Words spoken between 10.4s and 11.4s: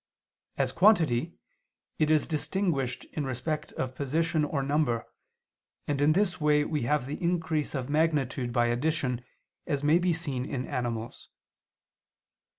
in animals.